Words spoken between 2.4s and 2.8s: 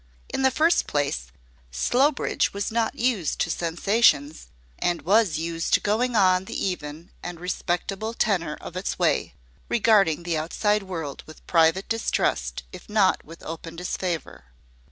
was